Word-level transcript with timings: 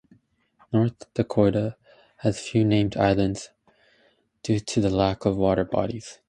North 0.73 1.13
Dakota 1.13 1.77
has 2.17 2.39
few 2.39 2.65
named 2.65 2.97
islands 2.97 3.51
due 4.41 4.59
to 4.59 4.81
the 4.81 4.89
lack 4.89 5.25
of 5.25 5.37
water 5.37 5.63
bodies. 5.63 6.17